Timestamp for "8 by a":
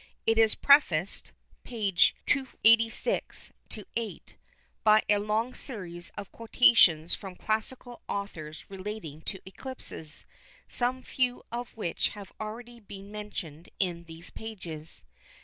3.95-5.19